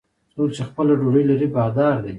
[0.33, 2.09] څوک چې خپله ډوډۍ لري، بادار دی.